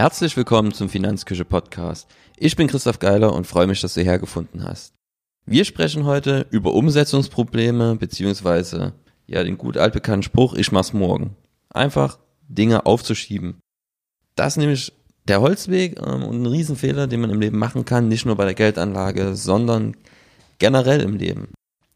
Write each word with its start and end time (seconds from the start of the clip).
Herzlich 0.00 0.34
willkommen 0.34 0.72
zum 0.72 0.88
Finanzküche 0.88 1.44
Podcast. 1.44 2.08
Ich 2.38 2.56
bin 2.56 2.68
Christoph 2.68 3.00
Geiler 3.00 3.34
und 3.34 3.46
freue 3.46 3.66
mich, 3.66 3.82
dass 3.82 3.92
du 3.92 4.00
hergefunden 4.00 4.64
hast. 4.64 4.94
Wir 5.44 5.66
sprechen 5.66 6.06
heute 6.06 6.46
über 6.48 6.72
Umsetzungsprobleme 6.72 7.96
beziehungsweise 7.96 8.94
ja 9.26 9.44
den 9.44 9.58
gut 9.58 9.76
altbekannten 9.76 10.22
Spruch, 10.22 10.54
ich 10.54 10.72
mach's 10.72 10.94
morgen. 10.94 11.36
Einfach 11.68 12.18
Dinge 12.48 12.86
aufzuschieben. 12.86 13.60
Das 14.36 14.54
ist 14.54 14.56
nämlich 14.56 14.90
der 15.28 15.42
Holzweg 15.42 16.00
ähm, 16.00 16.22
und 16.22 16.44
ein 16.44 16.46
Riesenfehler, 16.46 17.06
den 17.06 17.20
man 17.20 17.28
im 17.28 17.40
Leben 17.42 17.58
machen 17.58 17.84
kann, 17.84 18.08
nicht 18.08 18.24
nur 18.24 18.36
bei 18.36 18.46
der 18.46 18.54
Geldanlage, 18.54 19.36
sondern 19.36 19.98
generell 20.58 21.02
im 21.02 21.16
Leben. 21.18 21.52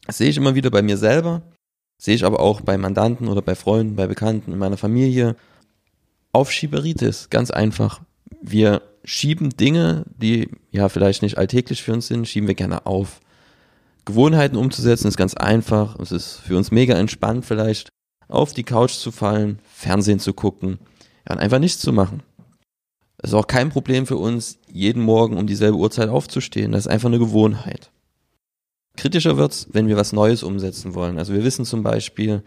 Das 0.06 0.18
sehe 0.18 0.28
ich 0.28 0.36
immer 0.36 0.54
wieder 0.54 0.70
bei 0.70 0.82
mir 0.82 0.98
selber, 0.98 1.40
sehe 1.96 2.16
ich 2.16 2.26
aber 2.26 2.40
auch 2.40 2.60
bei 2.60 2.76
Mandanten 2.76 3.28
oder 3.28 3.40
bei 3.40 3.54
Freunden, 3.54 3.96
bei 3.96 4.06
Bekannten 4.06 4.52
in 4.52 4.58
meiner 4.58 4.76
Familie. 4.76 5.36
Aufschieberitis, 6.34 7.30
ganz 7.30 7.50
einfach. 7.50 8.00
Wir 8.42 8.82
schieben 9.04 9.50
Dinge, 9.50 10.04
die 10.16 10.48
ja 10.70 10.88
vielleicht 10.88 11.22
nicht 11.22 11.38
alltäglich 11.38 11.82
für 11.82 11.92
uns 11.92 12.08
sind, 12.08 12.26
schieben 12.26 12.48
wir 12.48 12.54
gerne 12.54 12.86
auf. 12.86 13.20
Gewohnheiten 14.04 14.56
umzusetzen 14.56 15.08
ist 15.08 15.16
ganz 15.16 15.34
einfach. 15.34 15.98
Es 16.00 16.12
ist 16.12 16.40
für 16.44 16.56
uns 16.56 16.70
mega 16.70 16.94
entspannt 16.94 17.44
vielleicht, 17.44 17.88
auf 18.28 18.52
die 18.52 18.64
Couch 18.64 18.92
zu 18.92 19.12
fallen, 19.12 19.58
Fernsehen 19.72 20.18
zu 20.18 20.32
gucken, 20.32 20.78
ja, 21.26 21.34
und 21.34 21.40
einfach 21.40 21.58
nichts 21.58 21.80
zu 21.80 21.92
machen. 21.92 22.22
Es 23.18 23.30
ist 23.30 23.34
auch 23.34 23.46
kein 23.46 23.70
Problem 23.70 24.06
für 24.06 24.16
uns, 24.16 24.58
jeden 24.70 25.02
Morgen 25.02 25.38
um 25.38 25.46
dieselbe 25.46 25.78
Uhrzeit 25.78 26.08
aufzustehen. 26.08 26.72
Das 26.72 26.86
ist 26.86 26.92
einfach 26.92 27.08
eine 27.08 27.18
Gewohnheit. 27.18 27.90
Kritischer 28.96 29.36
wird's, 29.36 29.68
wenn 29.72 29.88
wir 29.88 29.96
was 29.96 30.12
Neues 30.12 30.42
umsetzen 30.42 30.94
wollen. 30.94 31.18
Also 31.18 31.32
wir 31.32 31.44
wissen 31.44 31.64
zum 31.64 31.82
Beispiel, 31.82 32.42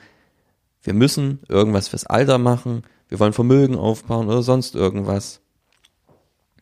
wir 0.83 0.93
müssen 0.93 1.39
irgendwas 1.49 1.87
fürs 1.87 2.05
Alter 2.05 2.37
machen, 2.37 2.83
wir 3.09 3.19
wollen 3.19 3.33
Vermögen 3.33 3.75
aufbauen 3.75 4.27
oder 4.27 4.43
sonst 4.43 4.75
irgendwas. 4.75 5.41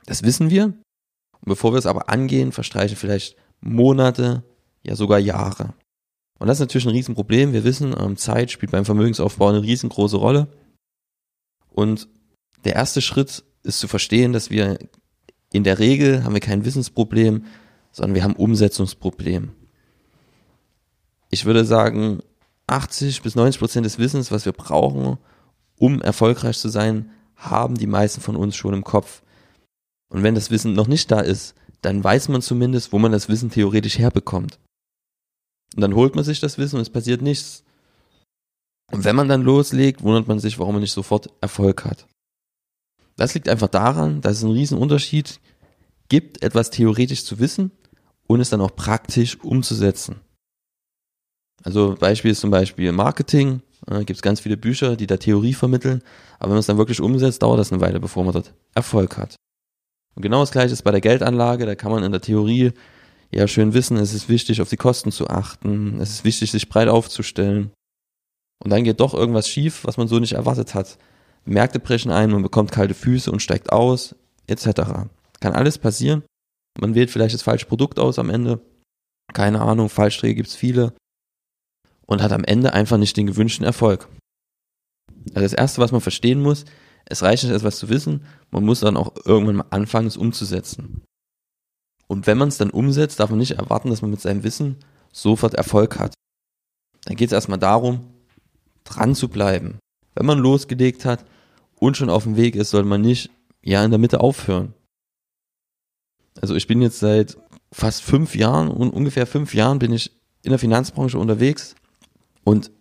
Das 0.06 0.24
wissen 0.24 0.50
wir. 0.50 0.66
Und 0.66 1.46
bevor 1.46 1.74
wir 1.74 1.80
es 1.80 1.86
aber 1.86 2.10
angehen, 2.10 2.52
verstreichen 2.52 2.98
vielleicht 2.98 3.36
Monate, 3.62 4.44
ja 4.84 4.96
sogar 4.96 5.20
Jahre. 5.20 5.74
Und 6.38 6.48
das 6.48 6.58
ist 6.58 6.62
natürlich 6.62 6.86
ein 6.86 6.92
Riesenproblem. 6.92 7.54
Wir 7.54 7.64
wissen, 7.64 7.96
ähm, 7.98 8.18
Zeit 8.18 8.52
spielt 8.52 8.72
beim 8.72 8.86
Vermögensaufbau 8.86 9.50
eine 9.50 9.62
riesengroße 9.62 10.18
Rolle. 10.18 10.48
Und 11.70 12.08
der 12.64 12.74
erste 12.76 13.02
Schritt 13.02 13.44
ist 13.64 13.80
zu 13.80 13.88
verstehen, 13.88 14.34
dass 14.34 14.50
wir 14.50 14.78
in 15.52 15.64
der 15.64 15.80
Regel 15.80 16.24
haben 16.24 16.34
wir 16.34 16.42
kein 16.42 16.66
Wissensproblem, 16.66 17.46
sondern 17.92 18.16
wir 18.16 18.24
haben 18.24 18.36
Umsetzungsproblem. 18.36 19.52
Ich 21.30 21.46
würde 21.46 21.66
sagen, 21.66 22.22
80 22.68 23.22
bis 23.22 23.36
90 23.36 23.59
Prozent 23.59 23.86
des 23.86 24.00
Wissens, 24.00 24.32
was 24.32 24.46
wir 24.46 24.52
brauchen, 24.52 25.18
um 25.78 26.02
erfolgreich 26.02 26.58
zu 26.58 26.70
sein, 26.70 27.12
haben 27.36 27.76
die 27.76 27.88
meisten 27.88 28.22
von 28.22 28.36
uns 28.36 28.56
schon 28.56 28.73
im 28.73 28.84
Kopf. 28.84 29.22
Und 30.09 30.23
wenn 30.23 30.36
das 30.36 30.52
Wissen 30.52 30.73
noch 30.73 30.88
nicht 30.88 31.12
da 31.12 31.20
ist, 31.20 31.56
dann 31.81 32.04
weiß 32.04 32.30
man 32.30 32.42
zumindest, 32.42 32.94
wo 32.94 33.00
man 33.00 33.12
das 33.12 33.30
Wissen 33.30 33.50
theoretisch 33.50 33.98
herbekommt. 33.98 34.59
Und 35.76 35.81
dann 35.81 35.96
holt 35.96 36.16
man 36.16 36.23
sich 36.23 36.40
das 36.40 36.58
Wissen 36.58 36.78
und 36.78 36.81
es 36.81 36.90
passiert 36.90 37.22
nichts. 37.22 37.64
Und 38.92 39.03
wenn 39.03 39.16
man 39.16 39.28
dann 39.28 39.42
loslegt, 39.42 40.03
wundert 40.03 40.28
man 40.28 40.40
sich, 40.40 40.58
warum 40.59 40.76
man 40.76 40.81
nicht 40.81 40.94
sofort 40.94 41.30
Erfolg 41.42 41.86
hat. 41.86 42.08
Das 43.18 43.34
liegt 43.34 43.50
einfach 43.50 43.68
daran, 43.68 44.22
dass 44.22 44.38
es 44.38 44.44
einen 44.44 44.53
riesen 44.53 44.78
Unterschied 44.78 45.40
gibt, 46.09 46.44
etwas 46.44 46.70
theoretisch 46.70 47.23
zu 47.23 47.40
wissen 47.40 47.72
und 48.28 48.40
es 48.40 48.50
dann 48.50 48.62
auch 48.62 48.76
praktisch 48.76 49.40
umzusetzen. 49.42 50.22
Also 51.63 51.96
Beispiel 51.96 52.31
ist 52.31 52.42
zum 52.42 52.52
Beispiel 52.52 52.92
Marketing. 52.92 53.62
Äh, 53.90 54.03
Gibt 54.06 54.18
es 54.18 54.22
ganz 54.22 54.40
viele 54.40 54.57
Bücher, 54.57 54.96
die 54.96 55.07
da 55.07 55.18
Theorie 55.18 55.53
vermitteln, 55.53 56.01
aber 56.40 56.50
wenn 56.50 56.56
man 56.56 56.59
es 56.59 56.66
dann 56.68 56.78
wirklich 56.78 57.01
umsetzt, 57.01 57.41
dauert 57.41 57.59
das 57.59 57.72
eine 57.72 57.81
Weile, 57.81 58.00
bevor 58.00 58.23
man 58.23 58.34
dort 58.34 58.53
Erfolg 58.73 59.18
hat. 59.18 59.35
Und 60.16 60.22
genau 60.22 60.40
das 60.40 60.51
gleiche 60.51 60.73
ist 60.73 60.84
bei 60.84 60.91
der 60.91 61.01
Geldanlage, 61.01 61.66
da 61.66 61.75
kann 61.75 61.91
man 61.91 62.03
in 62.03 62.12
der 62.12 62.22
Theorie 62.22 62.72
ja 63.31 63.47
schön 63.47 63.74
wissen, 63.74 63.97
es 63.97 64.13
ist 64.13 64.29
wichtig, 64.29 64.62
auf 64.62 64.69
die 64.69 64.78
Kosten 64.78 65.12
zu 65.12 65.28
achten, 65.28 66.00
es 66.00 66.09
ist 66.12 66.24
wichtig, 66.24 66.51
sich 66.51 66.69
breit 66.69 66.88
aufzustellen. 66.88 67.72
Und 68.63 68.72
dann 68.72 68.84
geht 68.85 69.01
doch 69.01 69.13
irgendwas 69.13 69.50
schief, 69.50 69.84
was 69.84 69.97
man 69.97 70.07
so 70.07 70.19
nicht 70.19 70.34
erwartet 70.34 70.74
hat. 70.74 70.97
Märkte 71.44 71.79
brechen 71.79 72.12
ein, 72.12 72.31
man 72.31 72.41
bekommt 72.41 72.72
kalte 72.72 72.94
Füße 72.94 73.31
und 73.31 73.41
steigt 73.41 73.72
aus, 73.72 74.16
etc. 74.47 75.07
Kann 75.41 75.53
alles 75.53 75.78
passieren. 75.78 76.24
Man 76.79 76.95
wählt 76.95 77.12
vielleicht 77.12 77.35
das 77.35 77.44
falsche 77.44 77.66
Produkt 77.66 78.00
aus 78.00 78.18
am 78.18 78.29
Ende. 78.29 78.62
Keine 79.34 79.62
Ahnung, 79.62 79.90
Fallstrecke 79.90 80.35
gibt's 80.35 80.56
viele. 80.56 80.94
Und 82.06 82.22
hat 82.22 82.32
am 82.32 82.44
Ende 82.44 82.74
einfach 82.74 82.98
nicht 82.98 83.18
den 83.18 83.28
gewünschten 83.28 83.66
Erfolg. 83.66 84.08
Also 85.30 85.42
das 85.42 85.54
Erste, 85.54 85.82
was 85.82 85.92
man 85.92 86.02
verstehen 86.02 86.42
muss, 86.42 86.66
es 87.06 87.24
reicht 87.24 87.44
nicht 87.44 87.54
etwas 87.54 87.78
zu 87.78 87.90
wissen, 87.90 88.26
man 88.52 88.64
muss 88.64 88.80
dann 88.80 88.98
auch 88.98 89.14
irgendwann 89.26 89.58
mal 89.58 89.66
anfangen, 89.70 90.08
es 90.08 90.18
umzusetzen. 90.18 91.04
Und 92.08 92.28
wenn 92.28 92.38
man 92.38 92.50
es 92.50 92.58
dann 92.58 92.70
umsetzt, 92.70 93.20
darf 93.20 93.30
man 93.30 93.40
nicht 93.40 93.54
erwarten, 93.54 93.90
dass 93.90 94.02
man 94.02 94.12
mit 94.12 94.22
seinem 94.22 94.44
Wissen 94.44 94.78
sofort 95.12 95.54
Erfolg 95.54 96.00
hat. 96.00 96.14
Dann 97.06 97.16
geht 97.16 97.30
es 97.30 97.34
erstmal 97.34 97.60
darum, 97.60 98.14
dran 98.84 99.16
zu 99.16 99.30
bleiben. 99.30 99.80
Wenn 100.14 100.26
man 100.26 100.40
losgelegt 100.40 101.06
hat 101.06 101.26
und 101.76 101.98
schon 101.98 102.10
auf 102.10 102.24
dem 102.24 102.36
Weg 102.36 102.56
ist, 102.56 102.70
soll 102.70 102.84
man 102.84 103.02
nicht 103.02 103.32
ja 103.62 103.84
in 103.84 103.92
der 103.92 104.00
Mitte 104.00 104.20
aufhören. 104.20 104.74
Also 106.42 106.56
ich 106.56 106.68
bin 106.68 106.82
jetzt 106.82 107.00
seit 107.00 107.38
fast 107.72 108.04
fünf 108.04 108.36
Jahren 108.36 108.70
und 108.70 108.92
ungefähr 108.92 109.26
fünf 109.26 109.54
Jahren 109.54 109.80
bin 109.80 109.92
ich 109.92 110.12
in 110.44 110.52
der 110.52 110.60
Finanzbranche 110.60 111.18
unterwegs 111.18 111.76
und 112.45 112.72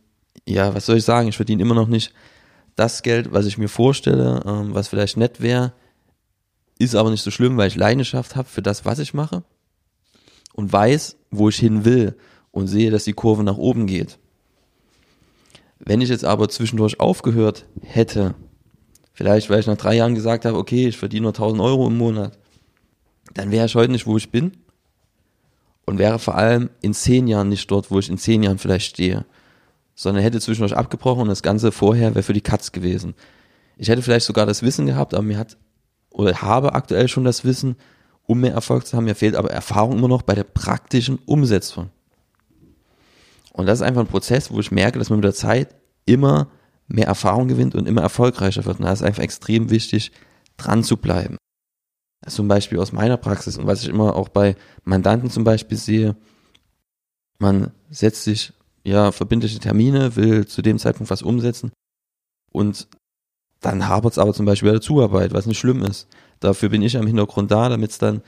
ja, 0.47 0.75
was 0.75 0.87
soll 0.87 0.99
ich 0.99 1.05
sagen, 1.05 1.27
ich 1.27 1.37
verdiene 1.37 1.63
immer 1.63 1.75
noch 1.75 1.89
nicht 1.89 2.13
das 2.77 3.03
Geld, 3.03 3.33
was 3.33 3.47
ich 3.47 3.59
mir 3.59 3.69
vorstelle, 3.69 4.43
ähm, 4.47 4.75
was 4.75 4.89
vielleicht 4.89 5.17
nett 5.17 5.41
wäre, 5.41 5.73
ist 6.79 6.95
aber 6.95 7.11
nicht 7.11 7.23
so 7.23 7.31
schlimm, 7.31 7.57
weil 7.57 7.69
ich 7.69 7.77
Leidenschaft 7.77 8.37
habe 8.37 8.49
für 8.49 8.63
das, 8.63 8.85
was 8.85 8.99
ich 8.99 9.15
mache 9.15 9.43
und 10.55 10.73
weiß, 10.73 11.17
wo 11.31 11.49
ich 11.49 11.57
hin 11.57 11.85
will 11.85 12.17
und 12.51 12.69
sehe, 12.69 12.91
dass 12.91 13.05
die 13.05 13.13
Kurve 13.13 13.43
nach 13.43 13.57
oben 13.57 13.87
geht. 13.87 14.19
Wenn 15.79 16.01
ich 16.01 16.09
jetzt 16.09 16.25
aber 16.25 16.49
zwischendurch 16.49 17.01
aufgehört 17.01 17.67
hätte, 17.83 18.35
vielleicht 19.13 19.51
weil 19.51 19.61
ich 19.61 19.67
nach 19.67 19.77
drei 19.77 19.97
Jahren 19.97 20.15
gesagt 20.15 20.45
habe, 20.45 20.59
okay, 20.59 20.89
ich 20.89 20.99
verdiene 20.99 21.23
nur 21.23 21.33
1000 21.33 21.61
Euro 21.63 21.87
im 21.87 21.97
Monat, 21.97 22.39
dann 23.35 23.51
wäre 23.51 23.67
ich 23.67 23.75
heute 23.75 23.93
nicht, 23.93 24.07
wo 24.07 24.17
ich 24.17 24.31
bin 24.31 24.53
und 25.87 25.99
wäre 25.99 26.19
vor 26.19 26.37
allem 26.37 26.71
in 26.81 26.95
zehn 26.95 27.27
Jahren 27.29 27.49
nicht 27.49 27.71
dort, 27.71 27.91
wo 27.91 27.99
ich 27.99 28.09
in 28.09 28.19
zehn 28.19 28.43
Jahren 28.43 28.59
vielleicht 28.59 28.87
stehe, 28.87 29.25
sondern 29.95 30.23
hätte 30.23 30.41
zwischendurch 30.41 30.77
abgebrochen 30.77 31.23
und 31.23 31.29
das 31.29 31.43
Ganze 31.43 31.73
vorher 31.73 32.15
wäre 32.15 32.23
für 32.23 32.33
die 32.33 32.41
Katz 32.41 32.73
gewesen. 32.73 33.15
Ich 33.77 33.89
hätte 33.89 34.03
vielleicht 34.03 34.27
sogar 34.27 34.47
das 34.47 34.63
Wissen 34.63 34.87
gehabt, 34.87 35.15
aber 35.15 35.23
mir 35.23 35.39
hat 35.39 35.57
oder 36.11 36.43
habe 36.43 36.75
aktuell 36.75 37.09
schon 37.09 37.25
das 37.25 37.45
Wissen, 37.45 37.77
um 38.23 38.41
mehr 38.41 38.55
Erfolg 38.55 38.87
zu 38.87 38.97
haben. 38.97 39.05
Mir 39.05 39.17
fehlt 39.17 39.35
aber 39.35 39.51
Erfahrung 39.51 39.99
immer 39.99 40.09
noch 40.09 40.23
bei 40.23 40.35
der 40.35 40.45
praktischen 40.45 41.19
Umsetzung. 41.27 41.91
Und 43.53 43.67
das 43.67 43.81
ist 43.81 43.83
einfach 43.83 44.01
ein 44.01 44.07
Prozess, 44.07 44.51
wo 44.51 44.61
ich 44.61 44.71
merke, 44.71 44.99
dass 44.99 45.11
man 45.11 45.19
mit 45.19 45.25
der 45.25 45.35
Zeit 45.35 45.75
immer 46.07 46.49
mehr 46.87 47.07
Erfahrung 47.07 47.49
gewinnt 47.49 47.75
und 47.75 47.87
immer 47.87 48.03
erfolgreicher 48.03 48.65
wird. 48.65 48.79
Und 48.79 48.85
da 48.85 48.93
ist 48.93 49.03
einfach 49.03 49.23
extrem 49.23 49.71
wichtig, 49.71 50.13
dran 50.57 50.85
zu 50.85 50.97
bleiben. 50.97 51.37
Zum 52.27 52.49
Beispiel 52.49 52.79
aus 52.79 52.93
meiner 52.93 53.17
Praxis 53.17 53.59
und 53.59 53.67
was 53.67 53.83
ich 53.83 53.89
immer 53.89 54.17
auch 54.17 54.29
bei 54.29 54.57
Mandanten 54.85 55.31
zum 55.31 55.45
Beispiel 55.45 55.77
sehe, 55.77 56.17
man 57.39 57.73
setzt 57.91 58.25
sich 58.25 58.53
ja 58.85 59.13
verbindliche 59.13 59.59
Termine, 59.59 60.17
will 60.17 60.47
zu 60.47 60.63
dem 60.63 60.79
Zeitpunkt 60.79 61.11
was 61.11 61.23
umsetzen 61.23 61.73
und 62.53 62.89
dann 63.61 63.89
hapert 63.89 64.13
es 64.13 64.19
aber 64.19 64.35
zum 64.35 64.47
Beispiel 64.47 64.69
bei 64.69 64.75
der 64.75 64.81
Zuarbeit, 64.83 65.33
was 65.33 65.47
nicht 65.47 65.59
schlimm 65.59 65.83
ist. 65.83 66.07
Dafür 66.41 66.69
bin 66.69 66.83
ich 66.83 66.97
am 66.99 67.07
Hintergrund 67.07 67.51
da, 67.51 67.71
damit 67.71 67.93
es 67.93 67.99
dann 67.99 68.23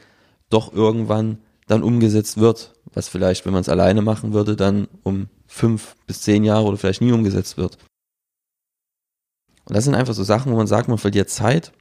doch 0.48 0.72
irgendwann 0.72 1.38
dann 1.66 1.82
umgesetzt 1.82 2.38
wird, 2.38 2.72
was 2.94 3.08
vielleicht, 3.08 3.44
wenn 3.44 3.52
man 3.52 3.60
es 3.60 3.68
alleine 3.68 4.00
machen 4.00 4.32
würde, 4.32 4.56
dann 4.56 4.88
um 5.02 5.28
fünf 5.46 5.96
bis 6.06 6.22
zehn 6.22 6.44
Jahre 6.44 6.64
oder 6.64 6.78
vielleicht 6.78 7.02
nie 7.02 7.12
umgesetzt 7.12 7.58
wird. 7.58 7.76
Und 9.68 9.76
das 9.76 9.84
sind 9.84 9.94
einfach 9.94 10.14
so 10.14 10.24
Sachen, 10.24 10.52
wo 10.52 10.56
man 10.56 10.68
sagt, 10.68 10.88
man 10.88 10.98
verliert 10.98 11.28
Zeit. 11.28 11.72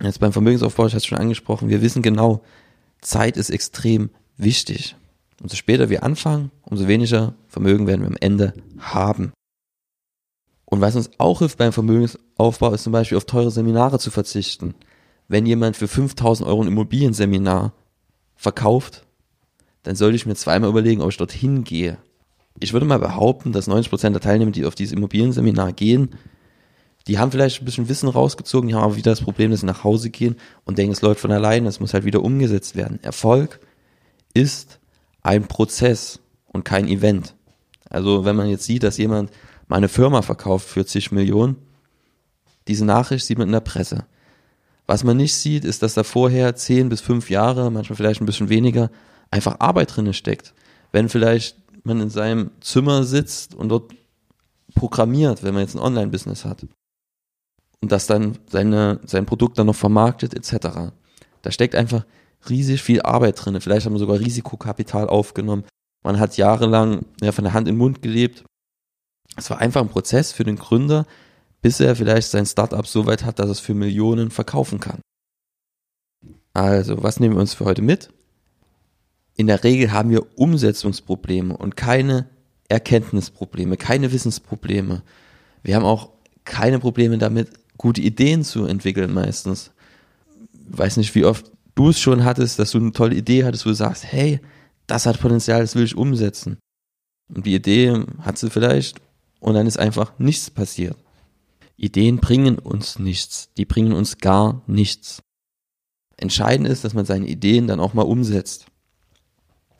Jetzt 0.00 0.20
beim 0.20 0.32
Vermögensaufbau, 0.32 0.86
ich 0.86 0.92
hatte 0.92 0.98
es 0.98 1.06
schon 1.06 1.18
angesprochen, 1.18 1.68
wir 1.68 1.82
wissen 1.82 2.02
genau, 2.02 2.42
Zeit 3.00 3.36
ist 3.36 3.50
extrem 3.50 4.10
wichtig. 4.36 4.96
Umso 5.40 5.56
später 5.56 5.88
wir 5.88 6.02
anfangen, 6.02 6.50
umso 6.62 6.88
weniger 6.88 7.34
Vermögen 7.46 7.86
werden 7.86 8.00
wir 8.02 8.08
am 8.08 8.16
Ende 8.20 8.54
haben. 8.78 9.32
Und 10.64 10.80
was 10.80 10.96
uns 10.96 11.10
auch 11.18 11.38
hilft 11.38 11.58
beim 11.58 11.72
Vermögensaufbau, 11.72 12.72
ist 12.74 12.82
zum 12.82 12.92
Beispiel 12.92 13.16
auf 13.16 13.24
teure 13.24 13.50
Seminare 13.50 13.98
zu 13.98 14.10
verzichten. 14.10 14.74
Wenn 15.28 15.46
jemand 15.46 15.76
für 15.76 15.88
5000 15.88 16.48
Euro 16.48 16.62
ein 16.62 16.68
Immobilienseminar 16.68 17.72
verkauft, 18.36 19.06
dann 19.82 19.96
sollte 19.96 20.16
ich 20.16 20.26
mir 20.26 20.34
zweimal 20.34 20.70
überlegen, 20.70 21.00
ob 21.00 21.10
ich 21.10 21.16
dorthin 21.16 21.64
gehe. 21.64 21.98
Ich 22.60 22.72
würde 22.72 22.86
mal 22.86 22.98
behaupten, 22.98 23.52
dass 23.52 23.68
90% 23.68 24.10
der 24.10 24.20
Teilnehmer, 24.20 24.50
die 24.50 24.66
auf 24.66 24.74
dieses 24.74 24.92
Immobilienseminar 24.92 25.72
gehen, 25.72 26.10
die 27.06 27.18
haben 27.18 27.30
vielleicht 27.30 27.62
ein 27.62 27.64
bisschen 27.64 27.88
Wissen 27.88 28.08
rausgezogen, 28.08 28.68
die 28.68 28.74
haben 28.74 28.82
aber 28.82 28.96
wieder 28.96 29.12
das 29.12 29.22
Problem, 29.22 29.50
dass 29.50 29.60
sie 29.60 29.66
nach 29.66 29.84
Hause 29.84 30.10
gehen 30.10 30.36
und 30.64 30.76
denken, 30.76 30.92
es 30.92 31.00
läuft 31.00 31.20
von 31.20 31.32
allein, 31.32 31.64
es 31.64 31.80
muss 31.80 31.94
halt 31.94 32.04
wieder 32.04 32.22
umgesetzt 32.22 32.76
werden. 32.76 33.02
Erfolg 33.02 33.60
ist 34.34 34.77
ein 35.28 35.46
Prozess 35.46 36.20
und 36.46 36.64
kein 36.64 36.88
Event. 36.88 37.34
Also 37.90 38.24
wenn 38.24 38.34
man 38.34 38.48
jetzt 38.48 38.64
sieht, 38.64 38.82
dass 38.82 38.96
jemand 38.96 39.30
meine 39.66 39.88
Firma 39.88 40.22
verkauft 40.22 40.66
für 40.66 40.86
zig 40.86 41.12
Millionen. 41.12 41.56
Diese 42.66 42.86
Nachricht 42.86 43.26
sieht 43.26 43.36
man 43.36 43.48
in 43.48 43.52
der 43.52 43.60
Presse. 43.60 44.06
Was 44.86 45.04
man 45.04 45.18
nicht 45.18 45.34
sieht, 45.34 45.66
ist, 45.66 45.82
dass 45.82 45.92
da 45.92 46.02
vorher 46.02 46.56
zehn 46.56 46.88
bis 46.88 47.02
fünf 47.02 47.28
Jahre, 47.28 47.70
manchmal 47.70 47.98
vielleicht 47.98 48.22
ein 48.22 48.26
bisschen 48.26 48.48
weniger, 48.48 48.90
einfach 49.30 49.60
Arbeit 49.60 49.94
drinne 49.94 50.14
steckt. 50.14 50.54
Wenn 50.92 51.10
vielleicht 51.10 51.58
man 51.84 52.00
in 52.00 52.08
seinem 52.08 52.50
Zimmer 52.62 53.04
sitzt 53.04 53.54
und 53.54 53.68
dort 53.68 53.92
programmiert, 54.74 55.42
wenn 55.42 55.52
man 55.52 55.62
jetzt 55.62 55.76
ein 55.76 55.82
Online-Business 55.82 56.46
hat 56.46 56.66
und 57.82 57.92
das 57.92 58.06
dann 58.06 58.38
seine, 58.50 59.00
sein 59.04 59.26
Produkt 59.26 59.58
dann 59.58 59.66
noch 59.66 59.76
vermarktet 59.76 60.32
etc. 60.32 60.90
Da 61.42 61.50
steckt 61.50 61.74
einfach 61.74 62.06
riesig 62.48 62.82
viel 62.82 63.02
Arbeit 63.02 63.44
drin. 63.44 63.60
Vielleicht 63.60 63.86
haben 63.86 63.94
wir 63.94 63.98
sogar 63.98 64.20
Risikokapital 64.20 65.08
aufgenommen. 65.08 65.64
Man 66.04 66.18
hat 66.18 66.36
jahrelang 66.36 67.04
ja, 67.20 67.32
von 67.32 67.44
der 67.44 67.52
Hand 67.52 67.68
in 67.68 67.74
den 67.74 67.78
Mund 67.78 68.02
gelebt. 68.02 68.44
Es 69.36 69.50
war 69.50 69.58
einfach 69.58 69.80
ein 69.80 69.88
Prozess 69.88 70.32
für 70.32 70.44
den 70.44 70.56
Gründer, 70.56 71.06
bis 71.60 71.80
er 71.80 71.96
vielleicht 71.96 72.30
sein 72.30 72.46
Startup 72.46 72.86
so 72.86 73.06
weit 73.06 73.24
hat, 73.24 73.38
dass 73.38 73.50
es 73.50 73.60
für 73.60 73.74
Millionen 73.74 74.30
verkaufen 74.30 74.80
kann. 74.80 75.00
Also, 76.54 77.02
was 77.02 77.20
nehmen 77.20 77.34
wir 77.34 77.40
uns 77.40 77.54
für 77.54 77.64
heute 77.64 77.82
mit? 77.82 78.10
In 79.36 79.46
der 79.46 79.62
Regel 79.62 79.92
haben 79.92 80.10
wir 80.10 80.38
Umsetzungsprobleme 80.38 81.56
und 81.56 81.76
keine 81.76 82.28
Erkenntnisprobleme, 82.68 83.76
keine 83.76 84.12
Wissensprobleme. 84.12 85.02
Wir 85.62 85.76
haben 85.76 85.84
auch 85.84 86.10
keine 86.44 86.78
Probleme 86.78 87.18
damit, 87.18 87.50
gute 87.76 88.00
Ideen 88.00 88.42
zu 88.42 88.64
entwickeln 88.64 89.14
meistens. 89.14 89.70
Ich 90.70 90.78
weiß 90.78 90.96
nicht, 90.96 91.14
wie 91.14 91.24
oft 91.24 91.50
du 91.78 91.90
es 91.90 92.00
schon 92.00 92.24
hattest, 92.24 92.58
dass 92.58 92.72
du 92.72 92.78
eine 92.78 92.92
tolle 92.92 93.14
Idee 93.14 93.44
hattest, 93.44 93.64
wo 93.64 93.70
du 93.70 93.74
sagst, 93.74 94.04
hey, 94.04 94.40
das 94.86 95.06
hat 95.06 95.20
Potenzial, 95.20 95.60
das 95.60 95.76
will 95.76 95.84
ich 95.84 95.96
umsetzen. 95.96 96.58
Und 97.32 97.46
die 97.46 97.54
Idee 97.54 98.04
hat 98.20 98.38
sie 98.38 98.50
vielleicht 98.50 99.00
und 99.40 99.54
dann 99.54 99.66
ist 99.66 99.78
einfach 99.78 100.18
nichts 100.18 100.50
passiert. 100.50 100.96
Ideen 101.76 102.18
bringen 102.18 102.58
uns 102.58 102.98
nichts, 102.98 103.50
die 103.56 103.64
bringen 103.64 103.92
uns 103.92 104.18
gar 104.18 104.62
nichts. 104.66 105.22
Entscheidend 106.16 106.66
ist, 106.66 106.84
dass 106.84 106.94
man 106.94 107.04
seine 107.04 107.28
Ideen 107.28 107.68
dann 107.68 107.78
auch 107.78 107.94
mal 107.94 108.02
umsetzt. 108.02 108.66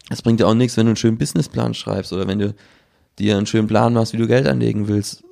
Es 0.09 0.23
bringt 0.23 0.39
dir 0.39 0.47
auch 0.47 0.55
nichts, 0.55 0.77
wenn 0.77 0.87
du 0.87 0.91
einen 0.91 0.97
schönen 0.97 1.19
Businessplan 1.19 1.75
schreibst 1.75 2.13
oder 2.13 2.29
wenn 2.29 2.39
du 2.39 2.55
dir 3.19 3.37
einen 3.37 3.47
schönen 3.47 3.67
Plan 3.67 3.93
machst, 3.93 4.13
wie 4.13 4.19
du 4.19 4.29
Geld 4.29 4.47
anlegen 4.47 4.87
willst 4.87 5.25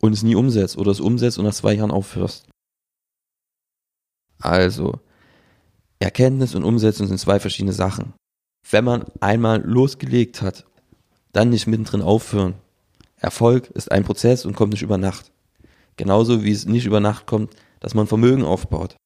und 0.00 0.12
es 0.12 0.22
nie 0.22 0.36
umsetzt 0.36 0.78
oder 0.78 0.92
es 0.92 1.00
umsetzt 1.00 1.38
und 1.38 1.44
nach 1.44 1.54
zwei 1.54 1.74
Jahren 1.74 1.90
aufhörst. 1.90 2.46
Also, 4.38 5.00
Erkenntnis 5.98 6.54
und 6.54 6.64
Umsetzung 6.64 7.06
sind 7.06 7.18
zwei 7.18 7.40
verschiedene 7.40 7.72
Sachen. 7.72 8.12
Wenn 8.70 8.84
man 8.84 9.04
einmal 9.20 9.62
losgelegt 9.62 10.42
hat, 10.42 10.66
dann 11.32 11.50
nicht 11.50 11.66
mittendrin 11.66 12.02
aufhören. 12.02 12.54
Erfolg 13.16 13.70
ist 13.70 13.90
ein 13.90 14.04
Prozess 14.04 14.44
und 14.44 14.56
kommt 14.56 14.72
nicht 14.72 14.82
über 14.82 14.98
Nacht. 14.98 15.32
Genauso 15.96 16.44
wie 16.44 16.52
es 16.52 16.66
nicht 16.66 16.86
über 16.86 17.00
Nacht 17.00 17.26
kommt, 17.26 17.54
dass 17.80 17.94
man 17.94 18.06
Vermögen 18.06 18.44
aufbaut. 18.44 18.96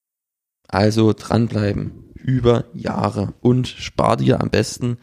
Also 0.69 1.13
dranbleiben 1.13 2.11
über 2.15 2.65
Jahre 2.75 3.35
und 3.41 3.69
spar 3.69 4.17
dir 4.17 4.41
am 4.41 4.51
besten 4.51 4.99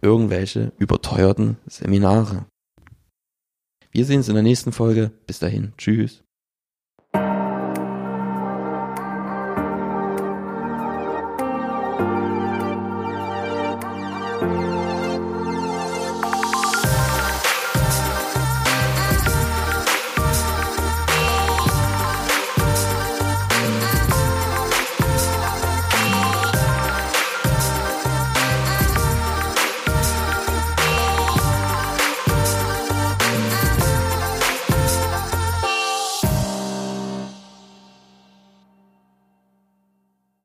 irgendwelche 0.00 0.72
überteuerten 0.78 1.56
Seminare. 1.66 2.46
Wir 3.90 4.04
sehen 4.04 4.18
uns 4.18 4.28
in 4.28 4.34
der 4.34 4.42
nächsten 4.42 4.72
Folge. 4.72 5.12
Bis 5.26 5.38
dahin. 5.38 5.72
Tschüss. 5.76 6.21